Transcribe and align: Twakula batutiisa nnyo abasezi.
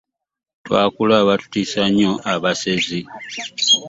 Twakula 0.65 1.15
batutiisa 1.27 1.83
nnyo 1.89 2.11
abasezi. 2.33 2.99